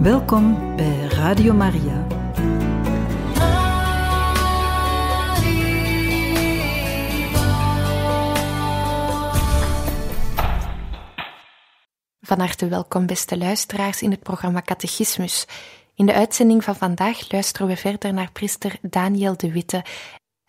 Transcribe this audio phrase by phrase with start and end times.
[0.00, 2.06] Welkom bij Radio Maria.
[12.20, 15.46] Van harte welkom, beste luisteraars, in het programma Catechismus.
[15.94, 19.84] In de uitzending van vandaag luisteren we verder naar priester Daniel de Witte.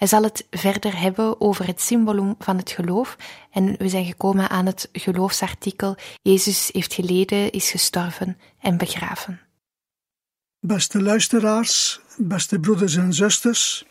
[0.02, 3.18] Hij zal het verder hebben over het symbolum van het geloof
[3.52, 9.40] en we zijn gekomen aan het geloofsartikel Jezus heeft geleden, is gestorven en begraven.
[10.60, 13.86] Beste luisteraars, beste broeders en zusters,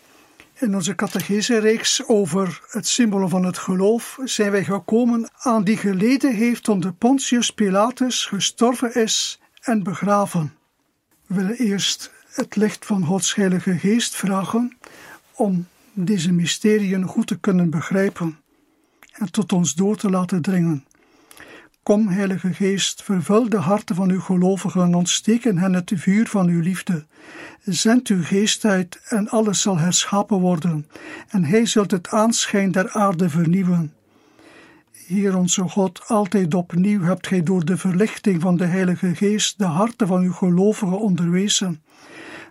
[0.55, 6.35] in onze catechese-reeks over het symbool van het geloof zijn wij gekomen aan die geleden
[6.35, 10.57] heeft onder Pontius Pilatus, gestorven is en begraven.
[11.27, 14.79] We willen eerst het licht van Gods Heilige Geest vragen
[15.35, 18.39] om deze mysteriën goed te kunnen begrijpen
[19.13, 20.85] en tot ons door te laten dringen.
[21.83, 26.27] Kom, Heilige Geest, vervul de harten van uw gelovigen en ontsteek in hen het vuur
[26.27, 27.07] van uw liefde.
[27.65, 30.87] Zend uw geest uit en alles zal herschapen worden,
[31.29, 33.95] en hij zult het aanschijn der aarde vernieuwen.
[34.93, 39.65] Heer onze God, altijd opnieuw hebt gij door de verlichting van de Heilige Geest de
[39.65, 41.83] harten van uw gelovigen onderwezen.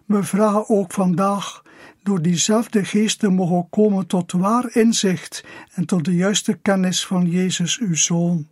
[0.05, 1.61] We vragen ook vandaag
[2.09, 5.43] door diezelfde geest te mogen komen tot waar inzicht
[5.73, 8.47] en tot de juiste kennis van Jezus, uw Zoon.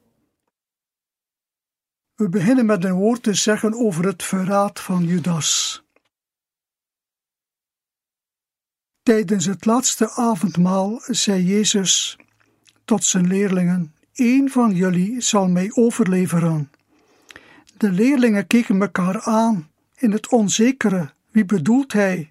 [2.15, 5.83] We beginnen met een woord te zeggen over het verraad van Judas.
[9.03, 12.17] Tijdens het laatste avondmaal zei Jezus
[12.85, 16.71] tot zijn leerlingen: Eén van jullie zal mij overleveren.
[17.77, 21.13] De leerlingen keken elkaar aan in het onzekere.
[21.31, 22.29] Wie bedoelt hij?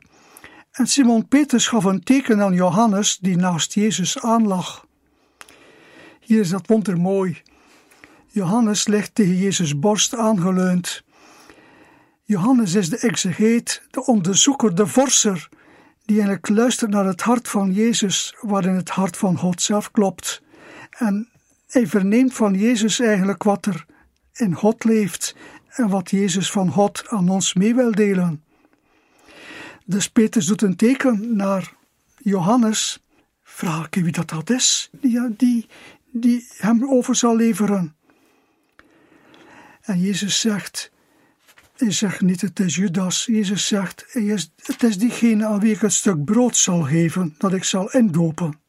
[0.76, 4.86] En Simon Petrus gaf een teken aan Johannes, die naast Jezus aanlag.
[6.20, 7.42] Hier is dat wondermooi.
[8.26, 11.02] Johannes ligt tegen Jezus' borst aangeleund.
[12.24, 15.48] Johannes is de exegeet, de onderzoeker, de vorser,
[16.04, 20.42] die eigenlijk luistert naar het hart van Jezus, waarin het hart van God zelf klopt.
[20.90, 21.28] En
[21.66, 23.86] hij verneemt van Jezus eigenlijk wat er
[24.32, 25.36] in God leeft
[25.68, 28.44] en wat Jezus van God aan ons mee wil delen.
[29.88, 31.72] Dus Petrus doet een teken naar
[32.18, 33.02] Johannes.
[33.42, 35.66] Vraag ik wie dat, dat is, die, die,
[36.10, 37.96] die hem over zal leveren.
[39.80, 40.92] En Jezus zegt,
[41.76, 44.06] hij zegt niet het is Judas, Jezus zegt
[44.62, 48.60] het is diegene aan wie ik het stuk brood zal geven, dat ik zal indopen.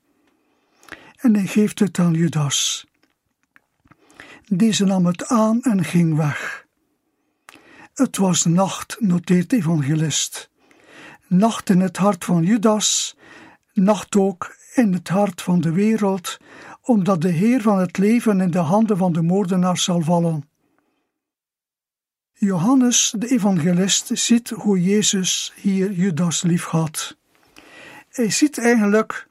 [1.16, 2.88] En hij geeft het aan Judas.
[4.46, 6.66] Deze nam het aan en ging weg.
[7.94, 10.50] Het was nacht, noteert de evangelist.
[11.28, 13.16] Nacht in het hart van Judas,
[13.74, 16.38] nacht ook in het hart van de wereld,
[16.82, 20.50] omdat de Heer van het leven in de handen van de moordenaar zal vallen.
[22.34, 27.18] Johannes, de evangelist, ziet hoe Jezus hier Judas lief had.
[28.10, 29.28] Hij ziet eigenlijk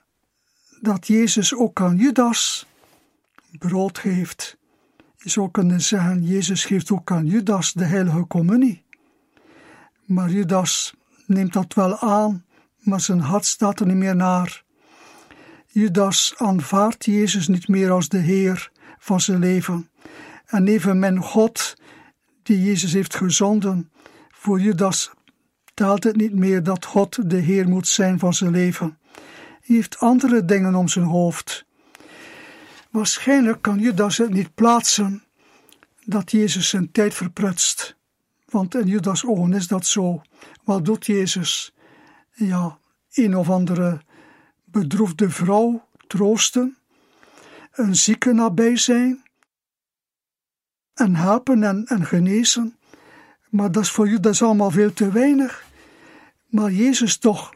[0.81, 2.67] dat Jezus ook aan Judas
[3.59, 4.57] brood geeft.
[5.17, 8.83] Je zou kunnen zeggen, Jezus geeft ook aan Judas de heilige communie.
[10.05, 10.95] Maar Judas
[11.29, 12.45] neemt dat wel aan,
[12.79, 14.65] maar zijn hart staat er niet meer naar.
[15.67, 19.91] Judas aanvaardt Jezus niet meer als de Heer van zijn leven.
[20.47, 21.77] En evenmin God
[22.43, 23.91] die Jezus heeft gezonden,
[24.31, 25.11] voor Judas
[25.75, 28.99] telt het niet meer dat God de Heer moet zijn van zijn leven.
[29.63, 31.65] Hij heeft andere dingen om zijn hoofd.
[32.91, 35.25] Waarschijnlijk kan Judas het niet plaatsen
[36.05, 37.97] dat Jezus zijn tijd verprutst.
[38.47, 40.23] Want in Judas' ogen is dat zo.
[40.65, 41.75] Wat doet Jezus?
[42.33, 42.79] Ja,
[43.13, 44.01] een of andere
[44.65, 46.77] bedroefde vrouw troosten,
[47.73, 49.25] een zieke nabij zijn,
[50.97, 52.77] en helpen en, en genezen.
[53.51, 55.65] Maar dat is voor Judas allemaal veel te weinig.
[56.47, 57.51] Maar Jezus toch,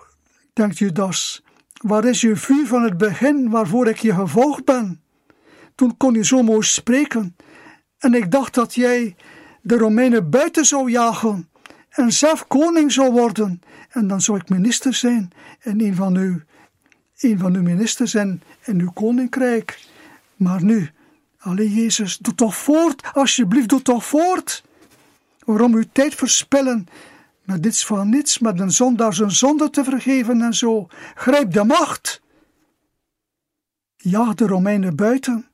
[0.52, 1.42] denkt Judas,
[1.72, 5.02] waar is je vuur van het begin waarvoor ik je gevolgd ben?
[5.74, 7.36] Toen kon je zo mooi spreken.
[7.98, 9.16] En ik dacht dat jij
[9.60, 11.48] de Romeinen buiten zou jagen
[11.90, 13.62] en zelf koning zou worden.
[13.90, 16.40] En dan zou ik minister zijn en een van uw,
[17.18, 19.78] een van uw ministers en uw koninkrijk.
[20.36, 20.90] Maar nu,
[21.40, 24.64] Allee, Jezus, doe toch voort, alsjeblieft, doe toch voort.
[25.38, 26.86] Waarom uw tijd verspillen
[27.42, 30.88] met dit van niets, met een zondaar zijn zonde te vergeven en zo?
[31.14, 32.22] Grijp de macht.
[33.96, 35.46] Jaag de Romeinen buiten.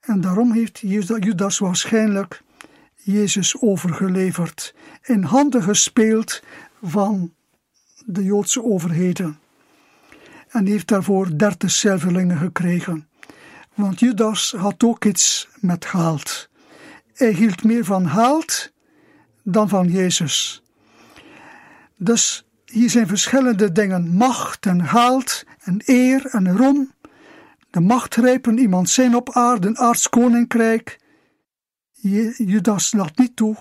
[0.00, 2.42] En daarom heeft Judas waarschijnlijk
[3.12, 6.42] Jezus overgeleverd, in handen gespeeld
[6.82, 7.34] van
[8.04, 9.38] de Joodse overheden.
[10.48, 13.08] En heeft daarvoor dertig zilverlingen gekregen.
[13.74, 16.48] Want Judas had ook iets met geld.
[17.14, 18.72] Hij hield meer van geld
[19.42, 20.62] dan van Jezus.
[21.96, 26.92] Dus hier zijn verschillende dingen: macht en geld en eer en roem.
[27.70, 30.98] De macht grijpen iemand zijn op aarde, een aardskoninkrijk.
[32.00, 33.56] Judas laat niet toe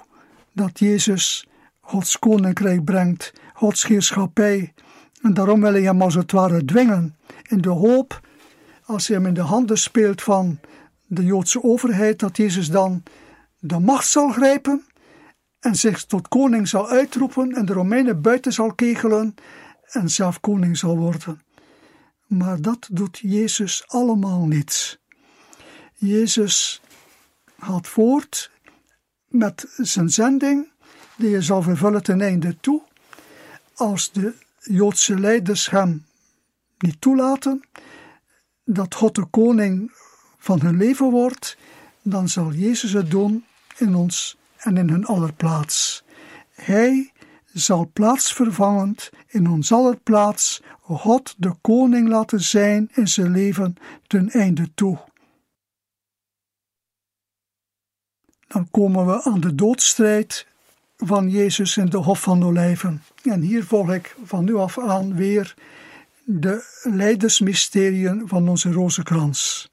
[0.54, 1.48] dat Jezus
[1.82, 4.74] Gods koninkrijk brengt, Gods heerschappij.
[5.22, 7.18] En daarom wil hij hem als het ware dwingen,
[7.48, 8.28] in de hoop,
[8.84, 10.60] als hij hem in de handen speelt van
[11.06, 13.04] de Joodse overheid, dat Jezus dan
[13.60, 14.86] de macht zal grijpen
[15.60, 19.36] en zich tot koning zal uitroepen en de Romeinen buiten zal kegelen
[19.88, 21.42] en zelf koning zal worden.
[22.28, 25.00] Maar dat doet Jezus allemaal niet.
[25.94, 26.82] Jezus
[27.60, 28.52] gaat voort
[29.28, 30.72] met zijn zending,
[31.16, 32.82] die hij zal vervullen ten einde toe,
[33.74, 36.06] als de Joodse leiders hem
[36.78, 37.64] niet toelaten,
[38.64, 39.92] dat God de koning
[40.38, 41.58] van hun leven wordt,
[42.02, 43.46] dan zal Jezus het doen
[43.78, 46.04] in ons en in hun aller plaats.
[46.52, 47.12] Hij
[47.54, 53.76] zal plaatsvervangend in ons aller plaats God de koning laten zijn in zijn leven
[54.08, 55.00] ten einde toe.
[58.48, 60.48] Dan komen we aan de doodstrijd
[60.98, 63.04] van Jezus in de Hof van Olijven.
[63.24, 65.56] En hier volg ik van nu af aan weer
[66.24, 69.72] de leidersmysteriën van onze rozenkrans.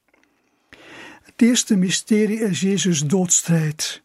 [1.22, 4.02] Het eerste mysterie is Jezus' doodstrijd.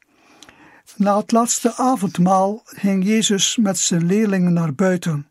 [0.95, 5.30] Na het laatste avondmaal ging Jezus met zijn leerlingen naar buiten,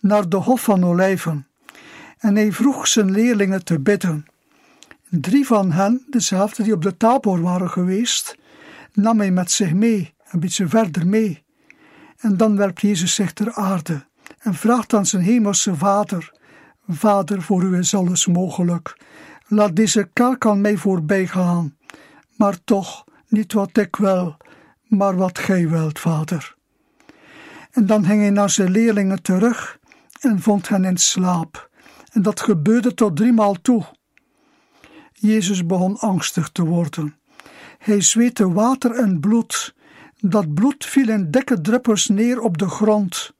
[0.00, 1.46] naar de Hof van Olijven,
[2.18, 4.26] en hij vroeg zijn leerlingen te bidden.
[5.08, 8.36] Drie van hen, dezelfde die op de tabor waren geweest,
[8.96, 11.44] nam hij met zich mee, een beetje verder mee.
[12.16, 14.06] En dan werpt Jezus zich ter aarde
[14.38, 16.32] en vraagt aan zijn hemelse Vader:
[16.88, 19.00] Vader, voor u is alles mogelijk.
[19.46, 21.76] Laat deze kaak aan mij voorbij gaan,
[22.36, 24.36] maar toch niet wat ik wil,
[24.86, 26.54] maar wat gij wilt, Vader.
[27.70, 29.78] En dan ging hij naar zijn leerlingen terug
[30.20, 31.70] en vond hen in slaap.
[32.12, 33.84] En dat gebeurde tot driemaal toe.
[35.12, 37.16] Jezus begon angstig te worden.
[37.78, 39.74] Hij zweette water en bloed.
[40.20, 43.34] Dat bloed viel in dikke druppels neer op de grond.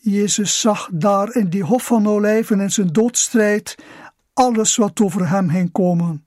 [0.00, 3.76] Jezus zag daar in die hof van olijven in zijn doodstrijd
[4.32, 6.26] alles wat over hem heen komen.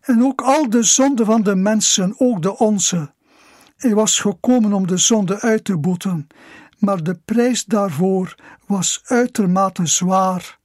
[0.00, 3.12] En ook al de zonden van de mensen, ook de onze.
[3.76, 6.26] Hij was gekomen om de zonde uit te boeten,
[6.78, 8.34] maar de prijs daarvoor
[8.66, 10.58] was uitermate zwaar.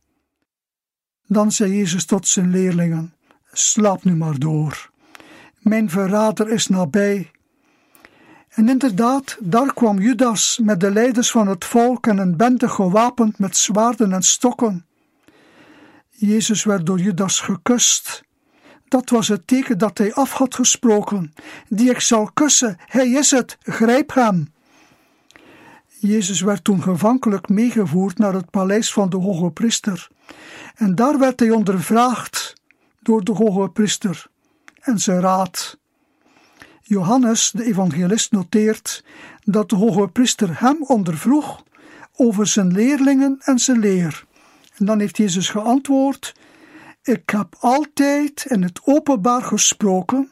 [1.27, 3.13] Dan zei Jezus tot zijn leerlingen:
[3.51, 4.88] Slaap nu maar door.
[5.59, 7.31] Mijn verrader is nabij.
[8.49, 13.39] En inderdaad, daar kwam Judas met de leiders van het volk en een bende gewapend
[13.39, 14.85] met zwaarden en stokken.
[16.09, 18.23] Jezus werd door Judas gekust.
[18.87, 21.33] Dat was het teken dat hij af had gesproken.
[21.67, 24.53] Die ik zal kussen, hij is het, grijp hem.
[25.99, 30.07] Jezus werd toen gevankelijk meegevoerd naar het paleis van de hoge priester.
[30.75, 32.53] En daar werd hij ondervraagd
[32.99, 34.29] door de hoge priester
[34.89, 35.77] en zijn raad.
[36.81, 39.03] Johannes, de evangelist, noteert
[39.43, 41.63] dat de hoge priester hem ondervroeg
[42.15, 44.25] over zijn leerlingen en zijn leer.
[44.77, 46.35] En dan heeft Jezus geantwoord:
[47.03, 50.29] Ik heb altijd in het openbaar gesproken.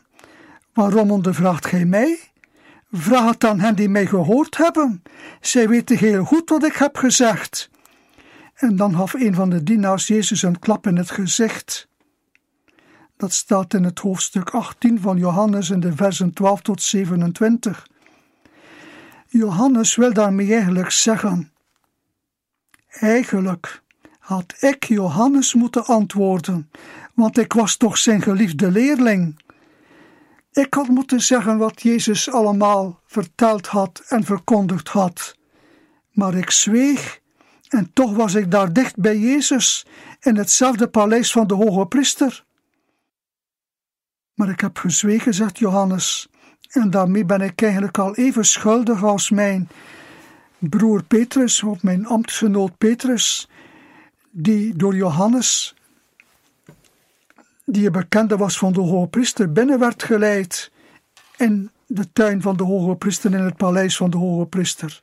[0.73, 2.19] Waarom ondervraagt gij mij?
[2.91, 5.03] Vraag het aan hen die mij gehoord hebben.
[5.41, 7.69] Zij weten heel goed wat ik heb gezegd.
[8.53, 11.86] En dan gaf een van de dienaars Jezus een klap in het gezicht.
[13.17, 17.87] Dat staat in het hoofdstuk 18 van Johannes in de versen 12 tot 27.
[19.27, 21.51] Johannes wil daarmee eigenlijk zeggen:
[22.87, 23.81] Eigenlijk
[24.19, 26.71] had ik Johannes moeten antwoorden,
[27.13, 29.41] want ik was toch zijn geliefde leerling.
[30.51, 35.35] Ik had moeten zeggen wat Jezus allemaal verteld had en verkondigd had.
[36.11, 37.19] Maar ik zweeg,
[37.67, 39.85] en toch was ik daar dicht bij Jezus,
[40.19, 42.45] in hetzelfde paleis van de hoge priester.
[44.37, 46.29] Maar ik heb gezwegen, zegt Johannes,
[46.69, 49.69] en daarmee ben ik eigenlijk al even schuldig als mijn
[50.59, 53.49] broer Petrus, of mijn ambtgenoot Petrus,
[54.31, 55.75] die door Johannes,
[57.65, 60.71] die een bekende was van de hoge priester, binnen werd geleid
[61.37, 65.01] in de tuin van de hoge priester, in het paleis van de hoge priester.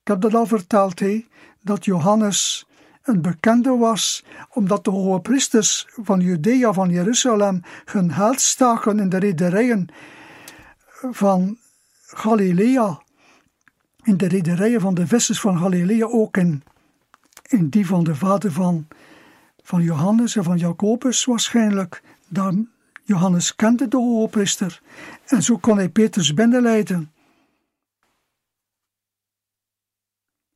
[0.00, 1.26] Ik heb dat al verteld, he,
[1.62, 2.66] dat Johannes
[3.08, 9.08] een bekende was, omdat de hoge priesters van Judea, van Jeruzalem, hun held staken in
[9.08, 9.88] de rederijen
[11.10, 11.58] van
[12.06, 13.02] Galilea,
[14.02, 16.62] in de rederijen van de vissers van Galilea, ook in,
[17.42, 18.88] in die van de vader van,
[19.62, 22.02] van Johannes en van Jacobus waarschijnlijk.
[22.28, 22.68] Dan
[23.04, 24.82] Johannes kende de hoge priester
[25.24, 27.12] en zo kon hij Petrus binnenleiden.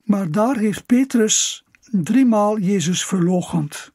[0.02, 1.61] Maar daar heeft Petrus
[1.92, 3.92] driemaal Jezus verloochend.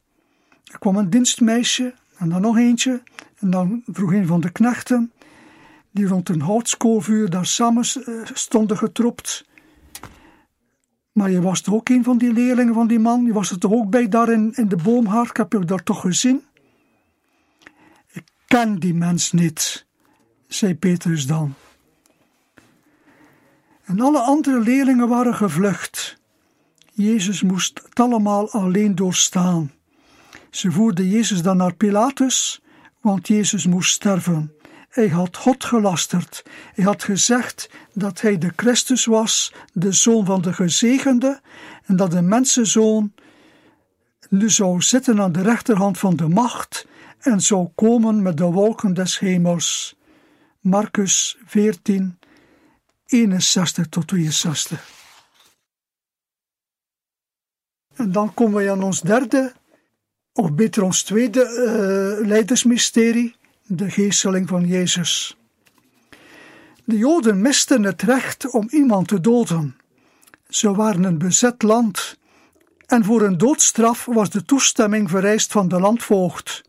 [0.64, 3.02] Er kwam een dienstmeisje en dan nog eentje.
[3.40, 5.12] En dan vroeg een van de knechten,
[5.92, 9.46] die rond een houtskoolvuur daar samen eh, stonden getropt.
[11.12, 13.26] Maar je was toch ook een van die leerlingen van die man?
[13.26, 15.30] Je was er toch ook bij daar in, in de boomhaard?
[15.30, 16.44] Ik heb je daar toch gezien?
[18.12, 19.86] Ik ken die mens niet,
[20.48, 21.54] zei Petrus dan.
[23.84, 26.18] En alle andere leerlingen waren gevlucht.
[26.98, 29.72] Jezus moest het allemaal alleen doorstaan.
[30.52, 32.62] Ze voerden Jezus dan naar Pilatus,
[33.02, 34.54] want Jezus moest sterven.
[34.90, 36.44] Hij had God gelasterd.
[36.74, 41.42] Hij had gezegd dat hij de Christus was, de zoon van de gezegende,
[41.86, 43.14] en dat de mensenzoon
[44.30, 46.88] nu zou zitten aan de rechterhand van de macht
[47.20, 49.96] en zou komen met de wolken des hemels.
[50.60, 52.20] Marcus 14,
[53.06, 55.07] 61 tot 62.
[57.98, 59.54] En dan komen we aan ons derde,
[60.34, 61.42] of beter ons tweede
[62.20, 63.36] uh, leidersmysterie,
[63.66, 65.38] de geesteling van Jezus.
[66.84, 69.78] De Joden misten het recht om iemand te doden.
[70.50, 72.18] Ze waren een bezet land
[72.86, 76.64] en voor een doodstraf was de toestemming vereist van de landvoogd.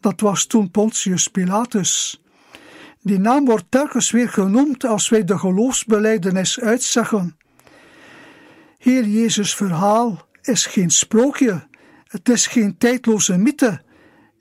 [0.00, 2.22] Dat was toen Pontius Pilatus.
[3.02, 7.36] Die naam wordt telkens weer genoemd als wij de geloofsbeleidenis uitzeggen.
[8.78, 11.66] Heer Jezus' verhaal is geen sprookje,
[12.06, 13.84] het is geen tijdloze mythe.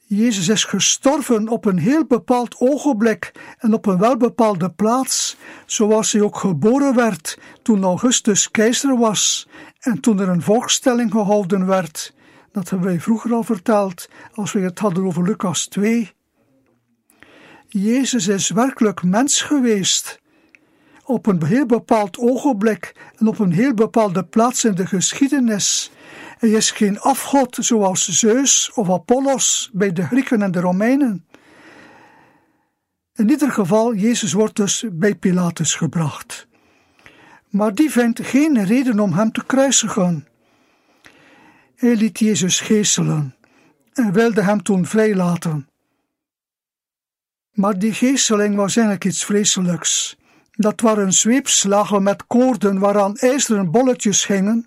[0.07, 6.21] Jezus is gestorven op een heel bepaald ogenblik en op een welbepaalde plaats, zoals hij
[6.21, 9.47] ook geboren werd toen Augustus keizer was
[9.79, 12.13] en toen er een volkstelling gehouden werd.
[12.51, 16.11] Dat hebben wij vroeger al verteld als we het hadden over Lucas 2.
[17.67, 20.21] Jezus is werkelijk mens geweest.
[21.05, 25.91] Op een heel bepaald ogenblik en op een heel bepaalde plaats in de geschiedenis.
[26.37, 31.25] Hij is geen afgod zoals Zeus of Apollos bij de Grieken en de Romeinen.
[33.15, 36.47] In ieder geval, Jezus wordt dus bij Pilatus gebracht.
[37.49, 40.27] Maar die vindt geen reden om hem te kruisigen.
[41.75, 43.35] Hij liet Jezus geeselen
[43.93, 45.69] en wilde hem toen vrijlaten.
[47.51, 50.17] Maar die geesteling was eigenlijk iets vreselijks.
[50.55, 54.65] Dat waren zweepslagen met koorden waaraan ijzeren bolletjes hingen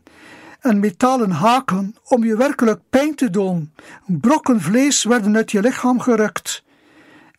[0.61, 3.73] en metalen haken om je werkelijk pijn te doen.
[4.07, 6.65] Brokken vlees werden uit je lichaam gerukt.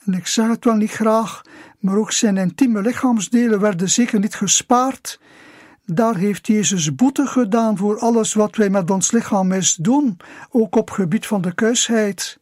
[0.05, 1.41] En ik zeg het wel niet graag,
[1.79, 5.19] maar ook zijn intieme lichaamsdelen werden zeker niet gespaard.
[5.85, 10.17] Daar heeft Jezus boete gedaan voor alles wat wij met ons lichaam misdoen,
[10.49, 12.39] ook op gebied van de kuisheid.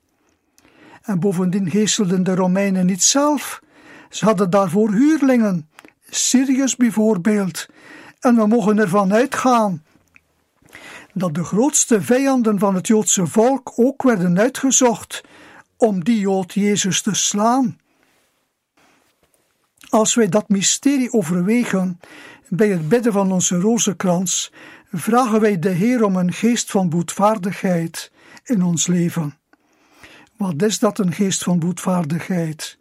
[1.02, 3.62] En bovendien geestelden de Romeinen niet zelf.
[4.10, 5.70] Ze hadden daarvoor huurlingen,
[6.10, 7.66] Sirius bijvoorbeeld.
[8.20, 9.84] En we mogen ervan uitgaan
[11.14, 15.24] dat de grootste vijanden van het Joodse volk ook werden uitgezocht
[15.78, 17.78] om die Jood Jezus te slaan.
[19.90, 22.00] Als wij dat mysterie overwegen
[22.50, 24.52] bij het bidden van onze rozenkrans,
[24.92, 28.12] vragen wij de Heer om een geest van boetvaardigheid
[28.44, 29.38] in ons leven.
[30.38, 32.78] Wat is dat, een geest van boetvaardigheid?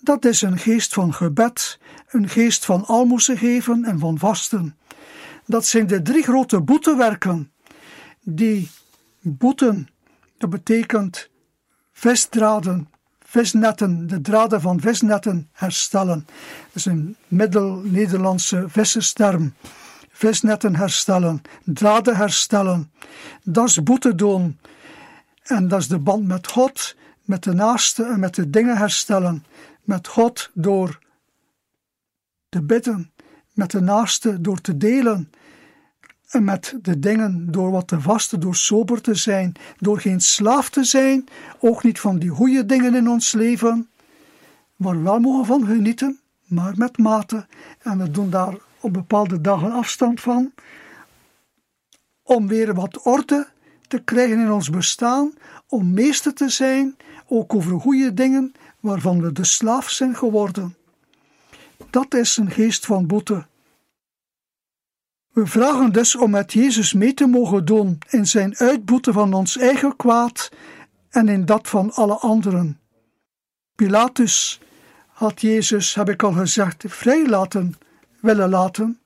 [0.00, 4.76] Dat is een geest van gebed, een geest van almoezen geven en van vasten.
[5.46, 7.52] Dat zijn de drie grote boetewerken
[8.20, 8.70] die
[9.20, 9.88] boeten,
[10.38, 11.28] dat betekent
[11.92, 12.88] visdraden,
[13.20, 16.26] visnetten, de draden van visnetten herstellen.
[16.66, 19.54] Dat is een middel-Nederlandse vissensterm.
[20.10, 22.92] Visnetten herstellen, draden herstellen,
[23.42, 24.58] dat is boete doen.
[25.42, 29.44] En dat is de band met God, met de naaste en met de dingen herstellen.
[29.82, 30.98] Met God door
[32.48, 33.12] te bidden,
[33.52, 35.30] met de naaste door te delen,
[36.28, 40.70] en met de dingen door wat te vasten, door sober te zijn, door geen slaaf
[40.70, 41.24] te zijn,
[41.58, 43.88] ook niet van die goede dingen in ons leven,
[44.76, 47.46] waar we wel mogen van genieten, maar met mate.
[47.78, 50.52] En we doen daar op bepaalde dagen afstand van,
[52.22, 53.48] om weer wat orde
[53.88, 55.32] te krijgen in ons bestaan,
[55.68, 60.77] om meester te zijn, ook over goede dingen waarvan we de slaaf zijn geworden.
[61.90, 63.46] Dat is een geest van boete.
[65.32, 69.56] We vragen dus om met Jezus mee te mogen doen in zijn uitboeten van ons
[69.56, 70.50] eigen kwaad
[71.08, 72.80] en in dat van alle anderen.
[73.74, 74.60] Pilatus
[75.06, 77.78] had Jezus, heb ik al gezegd, vrij laten
[78.20, 79.00] willen laten,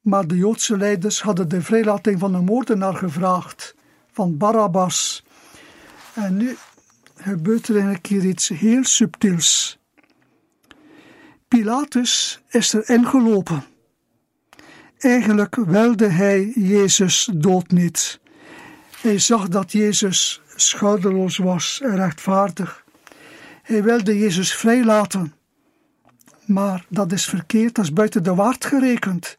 [0.00, 3.74] maar de Joodse leiders hadden de vrijlating van een moordenaar gevraagd,
[4.12, 5.24] van Barabbas.
[6.14, 6.56] En nu
[7.16, 9.78] gebeurt er een keer iets heel subtiels.
[11.48, 13.64] Pilatus is er ingelopen
[14.98, 18.20] Eigenlijk wilde hij Jezus dood niet.
[19.00, 22.84] Hij zag dat Jezus schouderloos was en rechtvaardig.
[23.62, 25.34] Hij wilde Jezus vrijlaten.
[26.44, 29.36] Maar dat is verkeerd, dat is buiten de waard gerekend.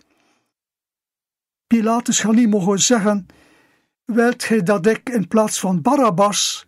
[1.67, 3.27] Pilatus had niet mogen zeggen:
[4.05, 6.67] Wilt gij dat ik in plaats van Barabbas,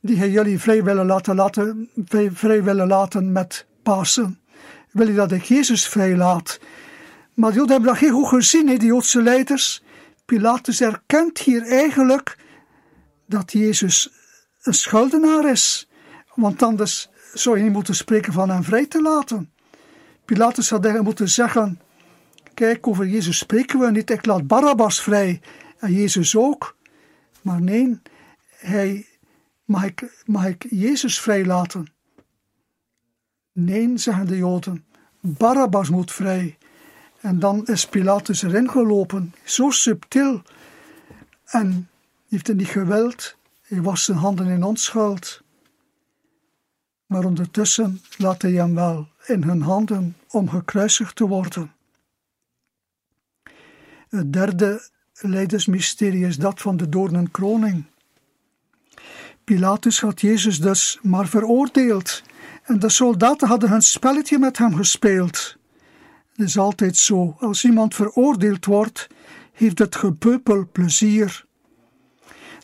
[0.00, 1.90] die hij jullie vrij willen laten, laten,
[2.32, 4.40] vrij willen laten met Pasen,
[4.92, 6.60] wil je dat ik Jezus vrijlaat?
[7.34, 9.82] Maar de Joden hebben dat heel goed gezien, he, die Joodse leiders.
[10.24, 12.36] Pilatus erkent hier eigenlijk
[13.26, 14.10] dat Jezus
[14.62, 15.88] een schuldenaar is.
[16.34, 19.52] Want anders zou je niet moeten spreken van hem vrij te laten.
[20.24, 21.80] Pilatus had eigenlijk moeten zeggen:
[22.54, 24.10] Kijk, over Jezus spreken we niet.
[24.10, 25.40] Ik laat Barabbas vrij
[25.78, 26.76] en Jezus ook.
[27.42, 28.00] Maar nee,
[28.56, 29.06] hij,
[29.64, 29.90] mag,
[30.24, 31.92] mag ik Jezus vrijlaten?
[33.52, 34.84] Nee, zeggen de Joden.
[35.20, 36.58] Barabbas moet vrij.
[37.20, 40.42] En dan is Pilatus erin gelopen, zo subtiel.
[41.44, 41.88] En
[42.28, 43.36] heeft het niet gewild.
[43.62, 45.42] Hij was zijn handen in onschuld.
[47.06, 51.72] Maar ondertussen laat hij hem wel in hun handen om gekruisigd te worden.
[54.08, 57.84] Het derde leidersmysterie is dat van de doornenkroning.
[59.44, 62.22] Pilatus had Jezus dus maar veroordeeld
[62.62, 65.56] en de soldaten hadden hun spelletje met hem gespeeld.
[66.36, 69.06] Het is altijd zo, als iemand veroordeeld wordt,
[69.52, 71.44] heeft het gepeupel plezier.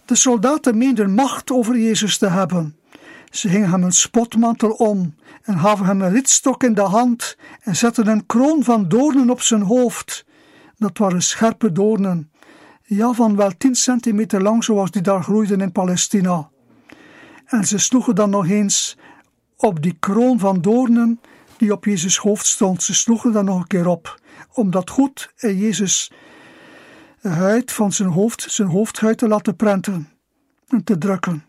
[0.04, 2.76] De soldaten meenden macht over Jezus te hebben.
[3.30, 7.76] Ze hingen hem een spotmantel om en gaven hem een ritstok in de hand en
[7.76, 10.26] zetten een kroon van doornen op zijn hoofd.
[10.76, 12.30] Dat waren scherpe doornen,
[12.82, 16.50] ja van wel tien centimeter lang zoals die daar groeiden in Palestina.
[17.44, 18.97] En ze sloegen dan nog eens
[19.60, 21.20] op die kroon van doornen
[21.56, 22.82] die op Jezus hoofd stond.
[22.82, 24.20] Ze sloegen dan nog een keer op,
[24.52, 26.10] om dat goed Jezus
[27.20, 30.08] huid van zijn hoofd, zijn hoofdhuid te laten prenten
[30.68, 31.44] en te drukken.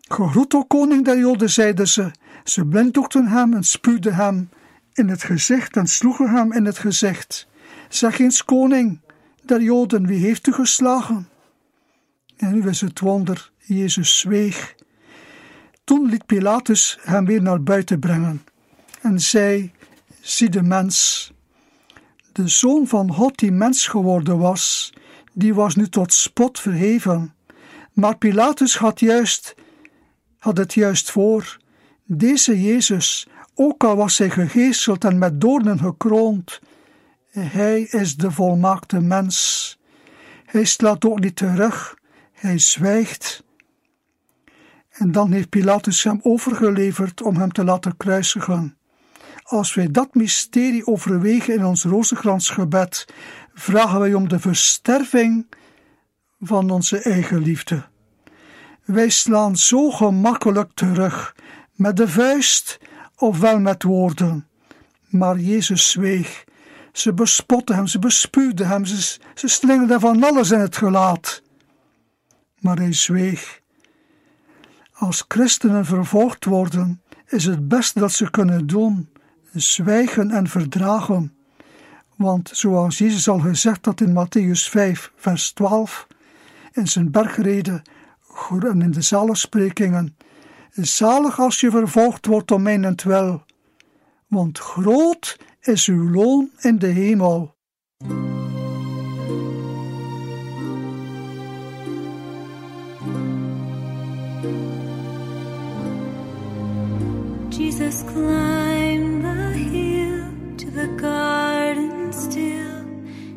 [0.00, 2.10] Gegroet, o koning der Joden, zeiden ze.
[2.44, 4.48] Ze blinddoekten hem en spuwden hem
[4.92, 7.48] in het gezicht en sloegen hem in het gezicht.
[7.88, 9.00] Zeg eens, koning
[9.42, 11.28] der Joden, wie heeft u geslagen?
[12.36, 14.74] En nu is het wonder, Jezus zweeg.
[15.88, 18.44] Toen liet Pilatus hem weer naar buiten brengen
[19.00, 19.72] en zei:
[20.20, 21.30] Zie de mens.
[22.32, 24.92] De zoon van God die mens geworden was,
[25.32, 27.34] die was nu tot spot verheven.
[27.92, 29.54] Maar Pilatus had, juist,
[30.38, 31.58] had het juist voor.
[32.04, 36.60] Deze Jezus, ook al was hij gegeeseld en met doornen gekroond,
[37.30, 39.78] hij is de volmaakte mens.
[40.44, 41.96] Hij slaat ook niet terug,
[42.32, 43.46] hij zwijgt.
[44.98, 48.76] En dan heeft Pilatus hem overgeleverd om hem te laten kruisigen.
[49.42, 53.06] Als wij dat mysterie overwegen in ons rozenkransgebed,
[53.54, 55.46] vragen wij om de versterving
[56.40, 57.84] van onze eigen liefde.
[58.84, 61.36] Wij slaan zo gemakkelijk terug,
[61.72, 62.78] met de vuist
[63.16, 64.48] ofwel met woorden.
[65.08, 66.44] Maar Jezus zweeg.
[66.92, 71.42] Ze bespotten hem, ze bespuwden hem, ze, ze van alles in het gelaat.
[72.58, 73.60] Maar hij zweeg.
[74.98, 79.08] Als christenen vervolgd worden, is het beste dat ze kunnen doen
[79.52, 81.36] zwijgen en verdragen.
[82.16, 86.06] Want zoals Jezus al gezegd had in Matthäus 5, vers 12,
[86.72, 87.82] in zijn bergreden
[88.48, 90.16] en in de zaligsprekingen,
[90.70, 93.44] zalig als je vervolgd wordt om mijnentwil,
[94.26, 97.56] want groot is uw loon in de hemel.
[107.78, 112.84] Jesus climbed the hill to the garden still.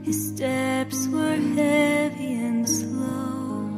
[0.02, 3.70] His steps were heavy and slow.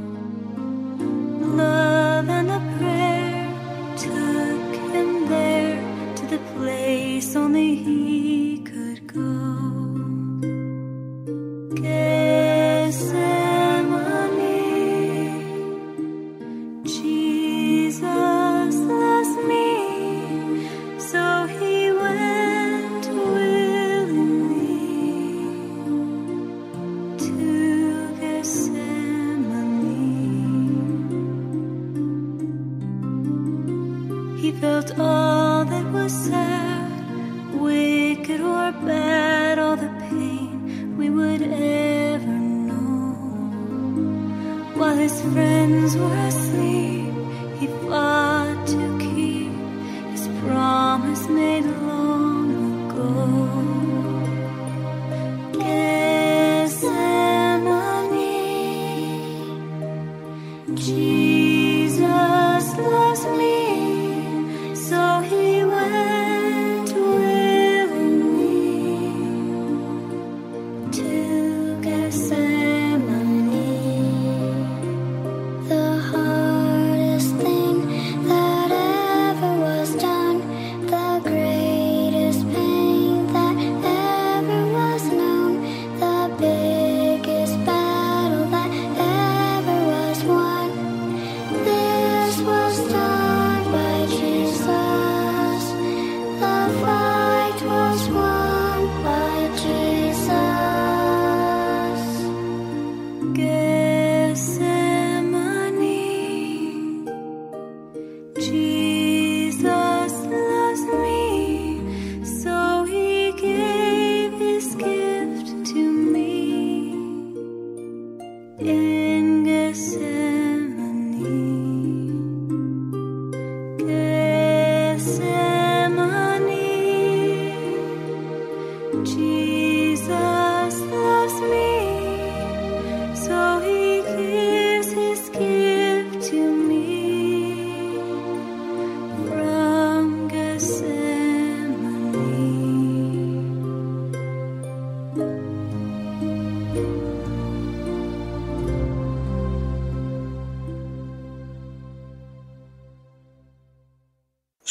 [1.58, 3.52] Love and a prayer
[3.97, 8.22] took him there to the place only he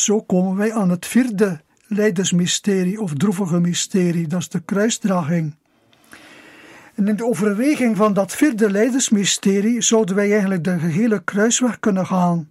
[0.02, 5.54] Zo komen wij aan het vierde leidersmysterie of droevige mysterie, dat is de kruisdraging.
[6.94, 12.06] En in de overweging van dat vierde leidersmysterie zouden wij eigenlijk de gehele kruisweg kunnen
[12.06, 12.48] gaan.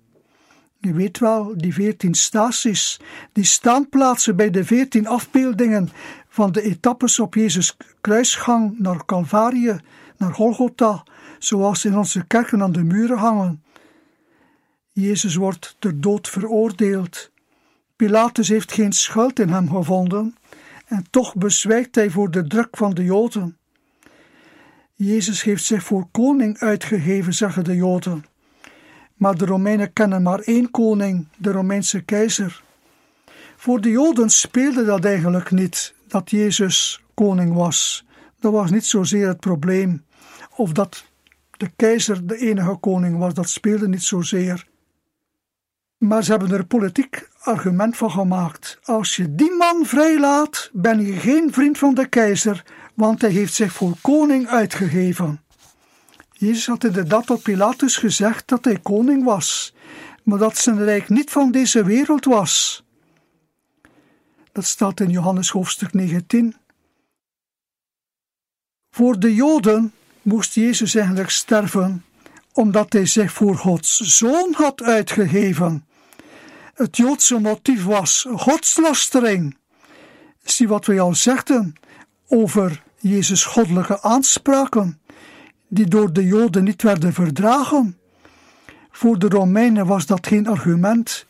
[0.78, 3.00] Je weet wel, die veertien staties,
[3.34, 5.90] die staanplaatsen bij de veertien afbeeldingen
[6.30, 9.80] van de etappes op Jezus' kruisgang naar Calvarië,
[10.18, 11.04] naar Golgotha,
[11.40, 13.64] zoals in onze kerken aan de muren hangen.
[14.94, 17.31] Jezus wordt ter dood veroordeeld.
[18.02, 20.36] Pilatus heeft geen schuld in hem gevonden
[20.86, 23.58] en toch bezwijkt hij voor de druk van de Joden.
[24.96, 28.26] Jezus heeft zich voor koning uitgegeven, zeggen de Joden.
[29.16, 32.64] Maar de Romeinen kennen maar één koning, de Romeinse keizer.
[33.56, 38.06] Voor de Joden speelde dat eigenlijk niet, dat Jezus koning was.
[38.40, 40.04] Dat was niet zozeer het probleem.
[40.56, 41.06] Of dat
[41.58, 44.70] de keizer de enige koning was, dat speelde niet zozeer.
[46.02, 48.80] Maar ze hebben er politiek argument van gemaakt.
[48.84, 53.54] Als je die man vrijlaat, ben je geen vriend van de keizer, want hij heeft
[53.54, 55.42] zich voor koning uitgegeven.
[56.32, 59.74] Jezus had inderdaad tot Pilatus gezegd dat hij koning was,
[60.24, 62.84] maar dat zijn rijk niet van deze wereld was.
[64.52, 66.56] Dat staat in Johannes hoofdstuk 19.
[68.92, 72.06] Voor de Joden moest Jezus eigenlijk sterven,
[72.54, 75.86] omdat hij zich voor Gods zoon had uitgegeven.
[76.82, 79.58] Het Joodse motief was godslastering.
[80.44, 81.74] Zie wat we al zegden
[82.28, 85.00] over Jezus' goddelijke aanspraken,
[85.68, 87.98] die door de Joden niet werden verdragen.
[88.92, 91.26] Voor de Romeinen was dat geen argument,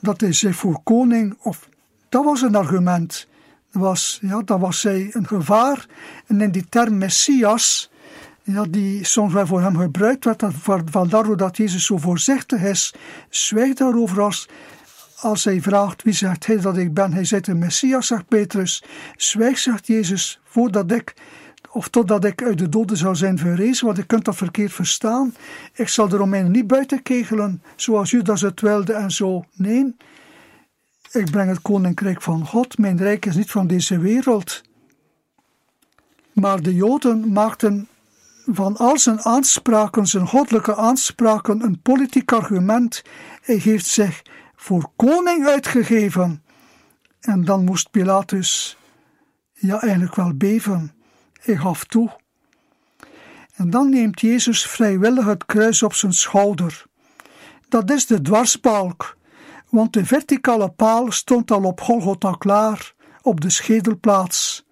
[0.00, 1.68] dat hij zich voor koning, of
[2.08, 3.28] dat was een argument.
[3.72, 5.86] Dat was, ja, dat was zij een gevaar.
[6.26, 7.90] En in die term Messias,
[8.42, 10.44] ja, die soms wel voor hem gebruikt werd,
[10.84, 12.94] vandaar dat Jezus zo voorzichtig is,
[13.28, 14.48] zwijgt daarover als
[15.22, 18.84] als hij vraagt wie zegt hij dat ik ben, hij zegt de Messias, zegt Petrus.
[19.16, 21.14] Zwijg, zegt Jezus, voordat ik,
[21.70, 25.34] of totdat ik uit de doden zou zijn verrezen, want je kunt dat verkeerd verstaan.
[25.74, 29.44] Ik zal de Romeinen niet buiten kegelen, zoals Judas het wilde en zo.
[29.54, 29.96] Nee,
[31.12, 34.62] ik breng het koninkrijk van God, mijn rijk is niet van deze wereld.
[36.32, 37.88] Maar de Joden maakten
[38.46, 43.02] van al zijn aanspraken, zijn goddelijke aanspraken, een politiek argument.
[43.42, 44.22] Hij geeft zich
[44.62, 46.44] voor koning uitgegeven.
[47.20, 48.76] En dan moest Pilatus
[49.52, 50.92] ja eigenlijk wel beven.
[51.40, 52.10] Hij gaf toe.
[53.54, 56.84] En dan neemt Jezus vrijwillig het kruis op zijn schouder.
[57.68, 59.16] Dat is de dwarsbalk,
[59.68, 64.66] want de verticale paal stond al op Golgotha klaar, op de schedelplaats.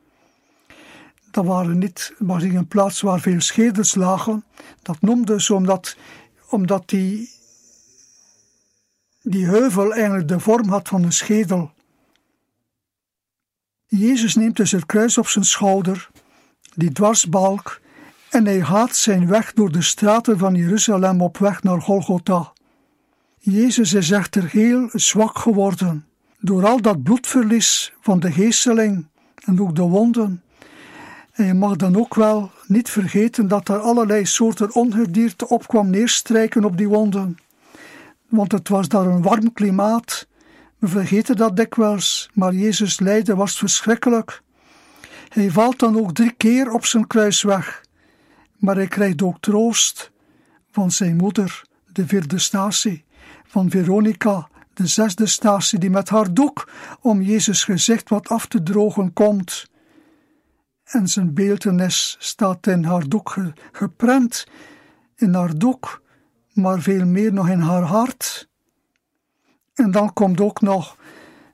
[1.30, 4.44] Dat waren niet, was niet een plaats waar veel schedels lagen.
[4.82, 5.96] Dat noemde ze omdat,
[6.48, 7.38] omdat die
[9.30, 11.70] die heuvel eigenlijk de vorm had van een schedel.
[13.86, 16.10] Jezus neemt dus het kruis op zijn schouder,
[16.74, 17.80] die dwarsbalk,
[18.30, 22.52] en hij gaat zijn weg door de straten van Jeruzalem op weg naar Golgotha.
[23.38, 26.06] Jezus is echter heel zwak geworden
[26.38, 29.06] door al dat bloedverlies van de geesteling
[29.44, 30.42] en ook de wonden.
[31.32, 36.64] En je mag dan ook wel niet vergeten dat er allerlei soorten ongedierte opkwam neerstrijken
[36.64, 37.38] op die wonden
[38.30, 40.26] want het was daar een warm klimaat.
[40.78, 44.42] We vergeten dat dikwijls, maar Jezus lijden was verschrikkelijk.
[45.28, 47.84] Hij valt dan ook drie keer op zijn kruisweg,
[48.56, 50.10] maar hij krijgt ook troost
[50.70, 51.62] van zijn moeder,
[51.92, 53.04] de vierde statie,
[53.46, 58.62] van Veronica, de zesde statie, die met haar doek om Jezus gezicht wat af te
[58.62, 59.70] drogen komt.
[60.84, 63.36] En zijn beeldenis staat in haar doek
[63.72, 64.46] geprent,
[65.16, 65.99] in haar doek
[66.52, 68.48] maar veel meer nog in haar hart.
[69.74, 70.96] En dan komt ook nog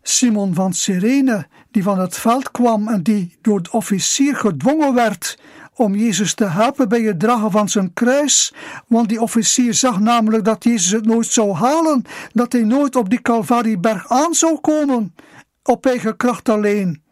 [0.02, 5.38] Simon van Cyrene, die van het veld kwam en die door de officier gedwongen werd
[5.74, 8.54] om Jezus te helpen bij het dragen van zijn kruis,
[8.86, 13.10] want die officier zag namelijk dat Jezus het nooit zou halen, dat hij nooit op
[13.10, 15.14] die Calvarieberg aan zou komen,
[15.62, 17.02] op eigen kracht alleen.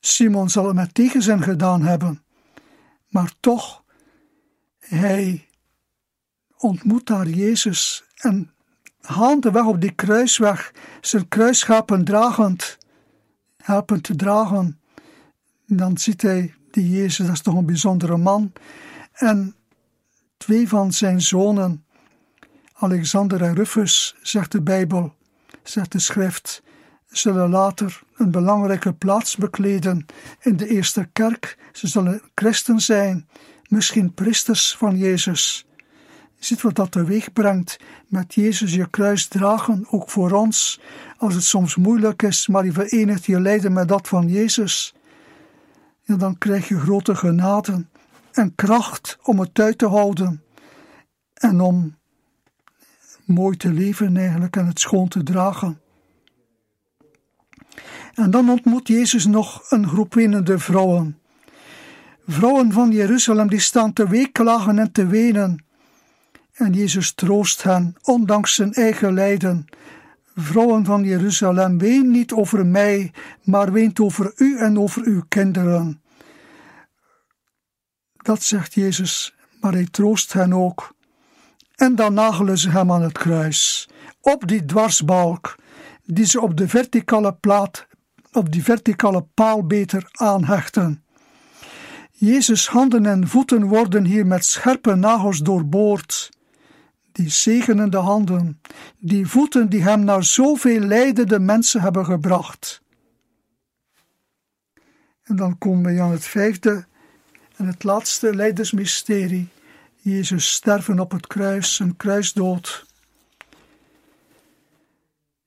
[0.00, 2.22] Simon zal het met tegenzin gedaan hebben,
[3.08, 3.82] maar toch,
[4.78, 5.45] hij
[6.58, 8.50] ontmoet daar Jezus en
[9.52, 12.78] weg op die kruisweg zijn kruisschapen dragend,
[13.56, 14.80] helpen te dragen.
[15.66, 18.52] dan ziet hij die Jezus, dat is toch een bijzondere man.
[19.12, 19.54] En
[20.36, 21.84] twee van zijn zonen,
[22.72, 25.14] Alexander en Rufus, zegt de Bijbel,
[25.62, 26.62] zegt de schrift,
[27.06, 30.06] zullen later een belangrijke plaats bekleden
[30.40, 31.58] in de eerste kerk.
[31.72, 33.28] Ze zullen christen zijn,
[33.68, 35.65] misschien priesters van Jezus.
[36.46, 37.78] Ziet wat dat teweeg brengt
[38.08, 40.80] met Jezus je kruis dragen, ook voor ons,
[41.16, 44.94] als het soms moeilijk is, maar je verenigt je lijden met dat van Jezus.
[46.04, 47.84] En dan krijg je grote genade
[48.32, 50.42] en kracht om het uit te houden
[51.34, 51.96] en om
[53.24, 55.80] mooi te leven eigenlijk en het schoon te dragen.
[58.14, 61.18] En dan ontmoet Jezus nog een groep winnende vrouwen.
[62.26, 65.65] Vrouwen van Jeruzalem die staan te weeklagen en te wenen.
[66.56, 69.64] En Jezus troost hen, ondanks zijn eigen lijden.
[70.34, 76.02] Vrouwen van Jeruzalem, ween niet over mij, maar weent over u en over uw kinderen.
[78.12, 80.94] Dat zegt Jezus, maar hij troost hen ook.
[81.74, 83.88] En dan nagelen ze hem aan het kruis,
[84.20, 85.54] op die dwarsbalk,
[86.04, 87.86] die ze op de verticale plaat,
[88.32, 91.04] op die verticale paal beter aanhechten.
[92.12, 96.35] Jezus' handen en voeten worden hier met scherpe nagels doorboord.
[97.16, 98.60] Die zegenende handen,
[98.98, 102.82] die voeten die hem naar zoveel lijdende mensen hebben gebracht.
[105.22, 106.86] En dan komen we aan het vijfde
[107.56, 109.48] en het laatste leidersmysterie.
[109.96, 112.86] Jezus sterven op het kruis, een kruisdood.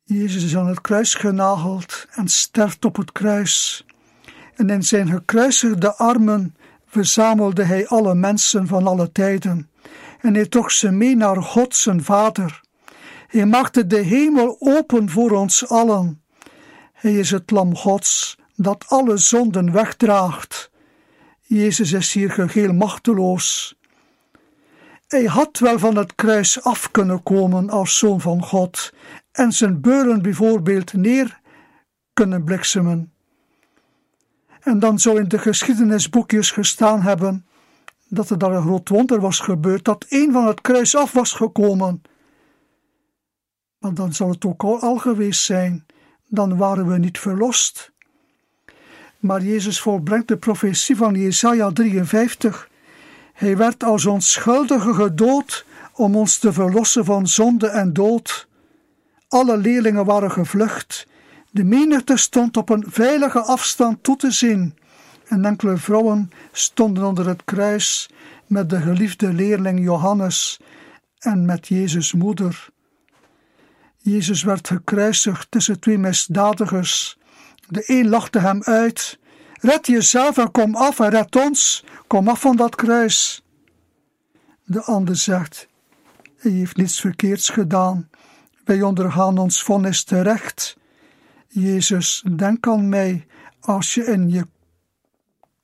[0.03, 3.85] Jezus is aan het kruis genageld en sterft op het kruis.
[4.55, 6.55] En in zijn gekruisigde armen
[6.85, 9.69] verzamelde hij alle mensen van alle tijden.
[10.19, 12.61] En hij trok ze mee naar God zijn Vader.
[13.27, 16.23] Hij maakte de hemel open voor ons allen.
[16.93, 20.71] Hij is het lam Gods dat alle zonden wegdraagt.
[21.41, 23.77] Jezus is hier geheel machteloos.
[25.07, 28.93] Hij had wel van het kruis af kunnen komen als zoon van God
[29.31, 31.39] en zijn beuren bijvoorbeeld neer
[32.13, 33.13] kunnen bliksemen.
[34.59, 37.45] En dan zou in de geschiedenisboekjes gestaan hebben
[38.09, 41.31] dat er daar een groot wonder was gebeurd, dat een van het kruis af was
[41.31, 42.01] gekomen.
[43.79, 45.85] Maar dan zal het ook al, al geweest zijn,
[46.27, 47.91] dan waren we niet verlost.
[49.19, 52.69] Maar Jezus volbrengt de profetie van Jesaja 53.
[53.33, 58.47] Hij werd als onschuldige gedood om ons te verlossen van zonde en dood.
[59.27, 61.07] Alle leerlingen waren gevlucht.
[61.51, 64.77] De menigte stond op een veilige afstand toe te zien.
[65.29, 68.09] En enkele vrouwen stonden onder het kruis
[68.47, 70.59] met de geliefde leerling Johannes
[71.17, 72.69] en met Jezus' moeder.
[73.97, 77.17] Jezus werd gekruisigd tussen twee misdadigers.
[77.67, 79.19] De een lachte hem uit:
[79.53, 83.43] Red jezelf en kom af en red ons, kom af van dat kruis.
[84.63, 85.67] De ander zegt:
[86.37, 88.09] Hij heeft niets verkeerds gedaan.
[88.65, 90.77] Wij ondergaan ons vonnis terecht.
[91.47, 93.27] Jezus, denk aan mij
[93.59, 94.45] als je in je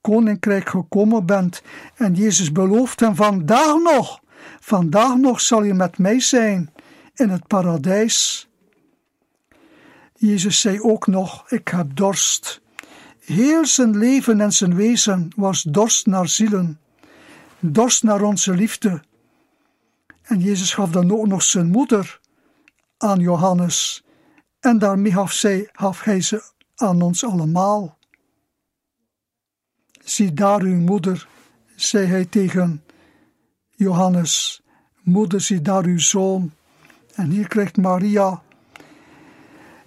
[0.05, 1.61] koninkrijk gekomen bent.
[1.95, 4.19] En Jezus belooft hem vandaag nog,
[4.59, 6.73] vandaag nog zal je met mij zijn
[7.13, 8.47] in het paradijs.
[10.15, 12.61] Jezus zei ook nog: Ik heb dorst.
[13.19, 16.79] Heel zijn leven en zijn wezen was dorst naar zielen,
[17.59, 19.01] dorst naar onze liefde.
[20.21, 22.19] En Jezus gaf dan ook nog zijn moeder
[22.97, 24.03] aan Johannes,
[24.59, 26.43] en daarmee gaf, zij, gaf hij ze
[26.75, 27.97] aan ons allemaal.
[30.05, 31.27] Zie daar uw moeder,
[31.75, 32.83] zei hij tegen
[33.69, 34.61] Johannes.
[35.03, 36.51] Moeder, zie daar uw zoon.
[37.13, 38.41] En hier krijgt Maria,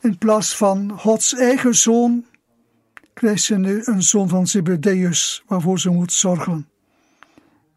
[0.00, 2.24] in plaats van Gods eigen zoon,
[3.12, 6.68] krijgt ze nu een zoon van Zebedeus, waarvoor ze moet zorgen.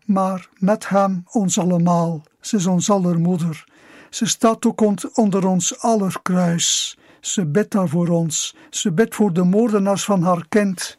[0.05, 3.63] Maar met hem ons allemaal, ze is ons aller moeder.
[4.09, 4.81] Ze staat ook
[5.13, 6.97] onder ons aller kruis.
[7.19, 8.55] Ze bidt daar voor ons.
[8.69, 10.97] Ze bidt voor de moordenaars van haar kind.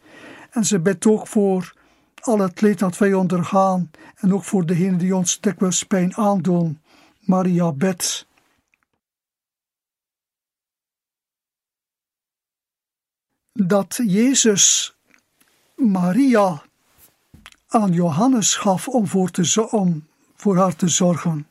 [0.52, 1.74] En ze bidt ook voor
[2.20, 3.90] al het leed dat wij ondergaan.
[4.16, 6.80] En ook voor degenen die ons dikwijls pijn aandoen.
[7.20, 8.26] Maria bidt.
[13.52, 14.96] Dat Jezus
[15.76, 16.62] Maria
[17.68, 21.46] aan Johannes gaf om voor, te, om voor haar te zorgen.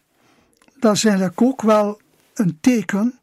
[0.80, 2.02] Dat is eigenlijk ook wel
[2.34, 3.20] een teken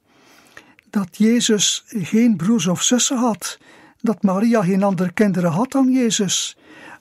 [0.90, 3.58] dat Jezus geen broers of zussen had,
[4.00, 6.56] dat Maria geen andere kinderen had dan Jezus.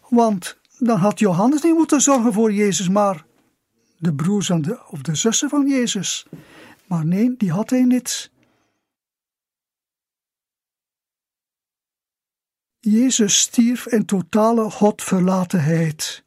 [0.10, 3.26] Want dan had Johannes niet moeten zorgen voor Jezus, maar
[3.98, 6.26] de broers en de, of de zussen van Jezus.
[6.88, 8.32] Maar nee, die had hij niet.
[12.80, 16.24] Jezus stierf in totale Godverlatenheid.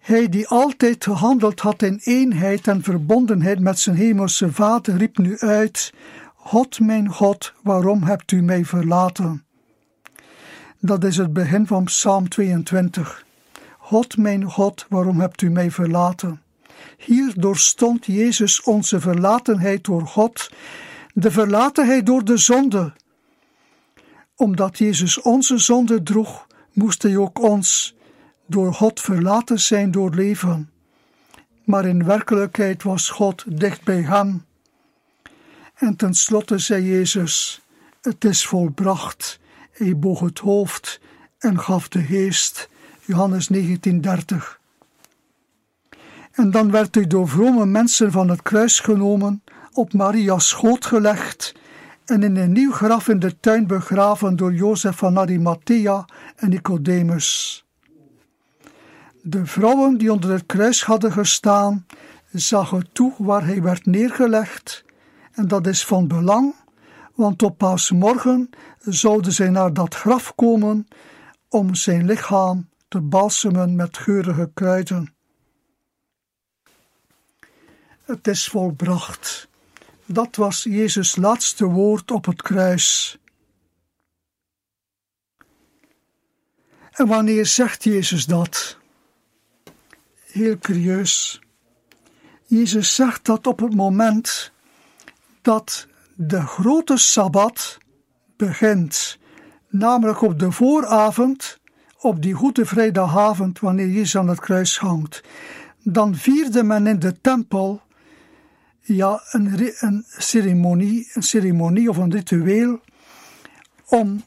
[0.00, 5.38] Hij die altijd gehandeld had in eenheid en verbondenheid met zijn hemelse Vader, riep nu
[5.38, 5.92] uit:
[6.34, 9.43] God, mijn God, waarom hebt u mij verlaten?
[10.86, 13.24] Dat is het begin van Psalm 22.
[13.78, 16.42] God, mijn God, waarom hebt u mij verlaten?
[16.98, 20.50] Hier doorstond Jezus onze verlatenheid door God,
[21.14, 22.92] de verlatenheid door de zonde.
[24.36, 27.94] Omdat Jezus onze zonde droeg, moest hij ook ons
[28.46, 30.70] door God verlaten zijn door leven.
[31.64, 34.44] Maar in werkelijkheid was God dicht bij hem.
[35.74, 37.60] En tenslotte zei Jezus:
[38.00, 39.42] Het is volbracht.
[39.74, 41.00] Hij boog het hoofd
[41.38, 42.68] en gaf de geest.
[43.00, 44.58] Johannes 19:30.
[46.32, 51.54] En dan werd hij door vrome mensen van het kruis genomen, op Maria's schoot gelegd
[52.04, 56.04] en in een nieuw graf in de tuin begraven door Jozef van Arimathea
[56.36, 57.64] en Nicodemus.
[59.22, 61.86] De vrouwen die onder het kruis hadden gestaan,
[62.32, 64.84] zagen toe waar hij werd neergelegd,
[65.32, 66.54] en dat is van belang,
[67.14, 68.50] want op paasmorgen
[68.80, 70.88] zouden zij naar dat graf komen
[71.48, 75.14] om zijn lichaam te balsemen met geurige kruiden.
[78.04, 79.48] Het is volbracht.
[80.06, 83.18] Dat was Jezus' laatste woord op het kruis.
[86.90, 88.78] En wanneer zegt Jezus dat?
[90.20, 91.40] Heel curieus.
[92.46, 94.52] Jezus zegt dat op het moment
[95.42, 97.78] dat de grote sabbat
[98.36, 99.18] begint,
[99.68, 101.60] namelijk op de vooravond,
[101.98, 105.22] op die goede vrijdagavond, wanneer Jezus aan het kruis hangt,
[105.82, 107.82] dan vierde men in de tempel
[108.80, 112.80] ja, een, een, ceremonie, een ceremonie of een ritueel
[113.86, 114.24] om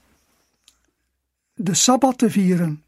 [1.53, 2.83] de Sabbat te vieren.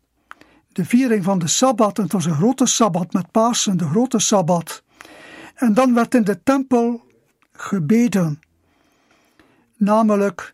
[0.67, 4.83] De viering van de Sabbat, het was een grote Sabbat met Pasen, de grote Sabbat.
[5.55, 7.03] En dan werd in de tempel
[7.51, 8.39] gebeden.
[9.79, 10.51] Namelijk,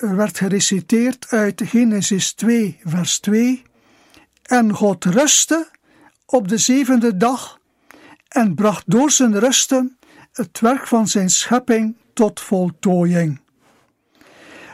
[0.00, 3.62] er werd gereciteerd uit Genesis 2, vers 2.
[4.42, 5.68] En God rustte
[6.26, 7.58] op de zevende dag
[8.28, 9.98] en bracht door zijn rusten
[10.32, 13.40] het werk van zijn schepping tot voltooiing.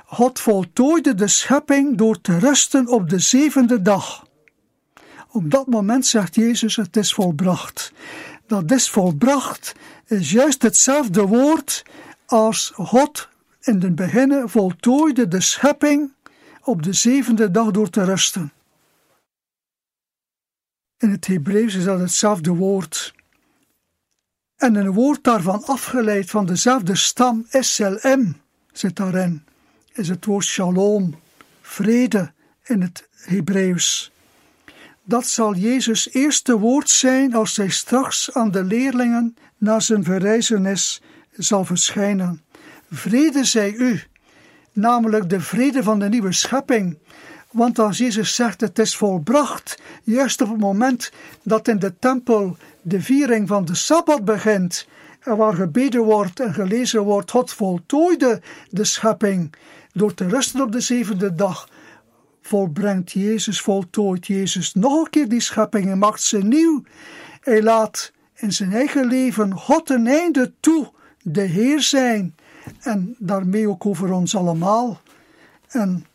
[0.07, 4.27] God voltooide de schepping door te rusten op de zevende dag.
[5.29, 7.93] Op dat moment zegt Jezus: Het is volbracht.
[8.47, 9.75] Dat is volbracht
[10.07, 11.83] is juist hetzelfde woord
[12.27, 13.33] als God
[13.65, 16.13] in het begin voltooide de schepping
[16.63, 18.53] op de zevende dag door te rusten.
[20.99, 23.15] In het Hebreeuws is dat hetzelfde woord.
[24.57, 28.37] En een woord daarvan afgeleid van dezelfde stam, SLM,
[28.73, 29.45] zit daarin,
[29.93, 31.19] is het woord shalom,
[31.61, 32.33] vrede
[32.63, 34.13] in het Hebreeuws.
[35.03, 41.03] Dat zal Jezus' eerste woord zijn als hij straks aan de leerlingen na zijn verrijzenis
[41.31, 42.44] zal verschijnen.
[42.91, 44.03] Vrede zij u,
[44.73, 46.99] namelijk de vrede van de nieuwe schepping.
[47.51, 51.13] Want als Jezus zegt het is volbracht, juist op het moment
[51.43, 54.87] dat in de tempel de viering van de Sabbat begint,
[55.21, 59.55] en waar gebeden wordt en gelezen wordt, God voltooide de schepping
[59.93, 61.69] door te rusten op de zevende dag,
[62.43, 66.83] volbrengt Jezus, voltooid Jezus nog een keer die schepping en maakt ze nieuw.
[67.41, 70.91] Hij laat in zijn eigen leven God een einde toe,
[71.23, 72.34] de Heer zijn
[72.81, 75.01] en daarmee ook over ons allemaal.
[75.69, 76.07] En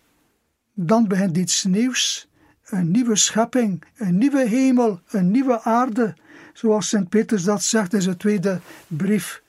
[0.73, 2.27] dan begint iets nieuws,
[2.65, 6.15] een nieuwe schepping, een nieuwe hemel, een nieuwe aarde,
[6.53, 9.41] zoals Sint Petrus dat zegt in zijn tweede brief.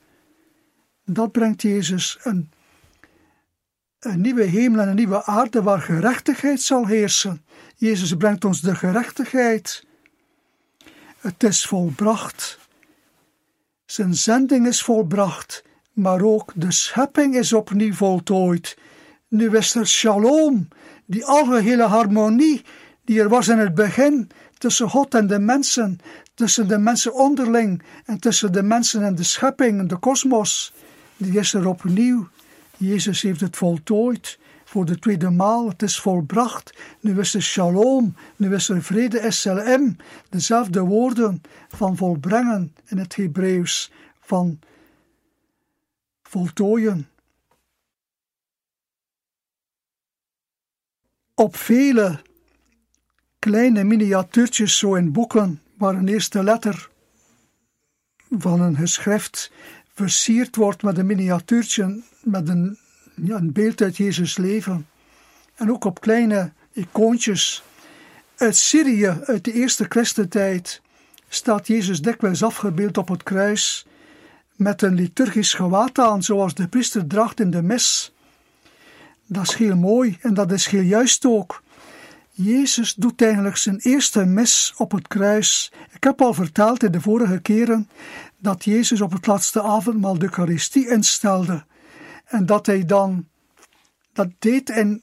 [1.04, 2.50] Dat brengt Jezus een,
[3.98, 7.44] een nieuwe hemel en een nieuwe aarde waar gerechtigheid zal heersen.
[7.76, 9.86] Jezus brengt ons de gerechtigheid.
[11.18, 12.58] Het is volbracht.
[13.84, 18.78] Zijn zending is volbracht, maar ook de schepping is opnieuw voltooid.
[19.28, 20.68] Nu is er shalom,
[21.06, 22.62] die algehele harmonie
[23.04, 25.98] die er was in het begin tussen God en de mensen,
[26.34, 30.72] tussen de mensen onderling en tussen de mensen en de schepping en de kosmos,
[31.16, 32.28] die is er opnieuw.
[32.76, 35.68] Jezus heeft het voltooid voor de tweede maal.
[35.68, 36.74] Het is volbracht.
[37.00, 39.96] Nu is er shalom, nu is er vrede, SLM.
[40.28, 44.58] Dezelfde woorden van volbrengen in het Hebreeuws, van
[46.30, 47.08] voltooien.
[51.34, 52.22] Op vele
[53.38, 56.90] kleine miniatuurtjes zo in boeken, waar een eerste letter
[58.30, 59.52] van een geschrift
[59.94, 62.78] versierd wordt met een miniatuurtje, met een,
[63.14, 64.88] ja, een beeld uit Jezus' leven.
[65.54, 67.62] En ook op kleine icoontjes.
[68.36, 70.82] Uit Syrië, uit de eerste christentijd,
[71.28, 73.86] staat Jezus dikwijls afgebeeld op het kruis
[74.60, 78.14] met een liturgisch gewaad aan, zoals de priester draagt in de mis.
[79.26, 81.62] Dat is heel mooi en dat is heel juist ook.
[82.30, 85.72] Jezus doet eigenlijk zijn eerste mis op het kruis.
[85.92, 87.88] Ik heb al verteld in de vorige keren
[88.38, 91.64] dat Jezus op het laatste avondmaal de Eucharistie instelde.
[92.24, 93.26] En dat hij dan
[94.12, 95.02] dat deed in,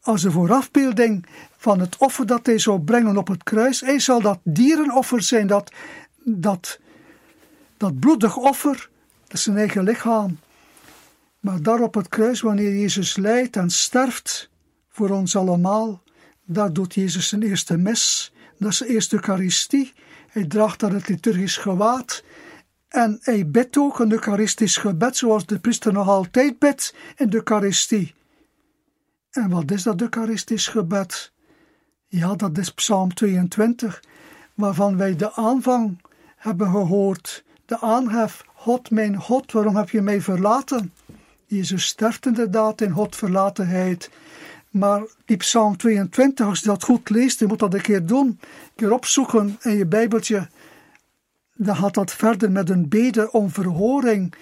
[0.00, 3.80] als een voorafbeelding van het offer dat hij zou brengen op het kruis.
[3.80, 5.72] Hij zal dat dierenoffer zijn, dat,
[6.24, 6.80] dat,
[7.82, 8.90] dat bloedig offer,
[9.22, 10.38] dat is zijn eigen lichaam.
[11.40, 14.50] Maar daar op het kruis, wanneer Jezus lijdt en sterft
[14.88, 16.02] voor ons allemaal,
[16.44, 18.32] daar doet Jezus zijn eerste mis.
[18.58, 19.92] Dat is de eerste Eucharistie.
[20.28, 22.24] Hij draagt daar het liturgisch gewaad.
[22.88, 27.36] En hij bidt ook een Eucharistisch gebed, zoals de priester nog altijd bidt in de
[27.36, 28.14] Eucharistie.
[29.30, 31.32] En wat is dat Eucharistisch gebed?
[32.06, 34.02] Ja, dat is Psalm 22,
[34.54, 36.02] waarvan wij de aanvang
[36.36, 37.44] hebben gehoord.
[37.72, 40.92] De aanhef, God mijn God, waarom heb je mij verlaten?
[41.46, 44.10] Jezus sterft inderdaad in God verlatenheid.
[44.70, 48.26] Maar die Psalm 22, als je dat goed leest, je moet dat een keer doen,
[48.26, 48.40] een
[48.74, 50.48] keer opzoeken in je Bijbeltje,
[51.54, 54.34] dan gaat dat verder met een bede om verhoring,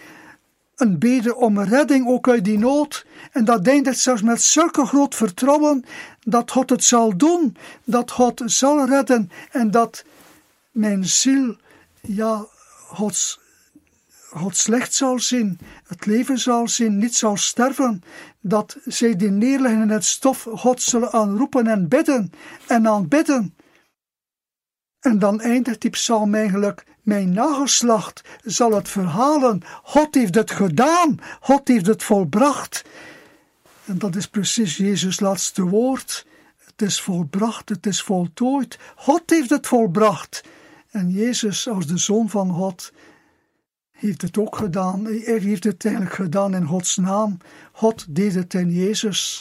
[0.76, 3.07] een bede om redding ook uit die nood.
[3.33, 5.85] En dat eindigt zelfs met zulke groot vertrouwen
[6.22, 10.05] dat God het zal doen, dat God zal redden en dat
[10.70, 11.57] mijn ziel,
[12.01, 12.47] ja,
[14.30, 18.03] God slecht zal zien, het leven zal zien, niet zal sterven,
[18.41, 22.32] dat zij die neerleggen in het stof God zullen aanroepen en bidden
[22.66, 23.55] en aanbidden.
[25.01, 31.18] En dan eindigt die psalm eigenlijk, mijn nageslacht zal het verhalen, God heeft het gedaan,
[31.41, 32.84] God heeft het volbracht.
[33.84, 36.26] En dat is precies Jezus' laatste woord.
[36.57, 38.78] Het is volbracht, het is voltooid.
[38.97, 40.43] God heeft het volbracht.
[40.91, 42.93] En Jezus als de Zoon van God
[43.91, 45.05] heeft het ook gedaan.
[45.05, 47.36] Hij heeft het eigenlijk gedaan in Gods naam.
[47.72, 49.41] God deed het in Jezus.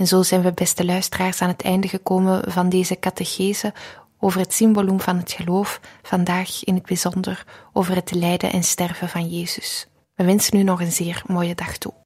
[0.00, 3.72] En zo zijn we, beste luisteraars, aan het einde gekomen van deze catechese
[4.18, 9.08] over het symboloom van het geloof, vandaag in het bijzonder over het lijden en sterven
[9.08, 9.86] van Jezus.
[10.14, 11.99] We wensen u nog een zeer mooie dag toe.